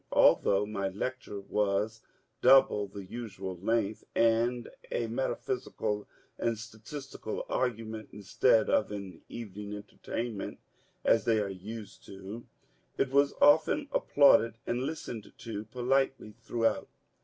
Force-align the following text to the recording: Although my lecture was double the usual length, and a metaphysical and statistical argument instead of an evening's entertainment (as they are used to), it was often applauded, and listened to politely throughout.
Although 0.13 0.65
my 0.65 0.87
lecture 0.89 1.39
was 1.39 2.01
double 2.41 2.87
the 2.87 3.05
usual 3.05 3.55
length, 3.57 4.03
and 4.15 4.67
a 4.91 5.05
metaphysical 5.05 6.07
and 6.39 6.57
statistical 6.57 7.45
argument 7.47 8.09
instead 8.11 8.67
of 8.67 8.91
an 8.91 9.21
evening's 9.29 9.75
entertainment 9.75 10.57
(as 11.05 11.25
they 11.25 11.39
are 11.39 11.49
used 11.49 12.03
to), 12.07 12.47
it 12.97 13.11
was 13.11 13.35
often 13.39 13.89
applauded, 13.91 14.57
and 14.65 14.81
listened 14.81 15.31
to 15.37 15.65
politely 15.65 16.33
throughout. 16.41 16.87